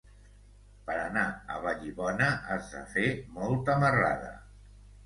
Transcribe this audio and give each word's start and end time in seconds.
Per 0.87 0.95
anar 1.01 1.25
a 1.31 1.59
Vallibona 1.67 2.31
has 2.49 2.73
de 2.77 2.83
fer 2.97 3.07
molta 3.39 3.79
marrada. 3.87 4.35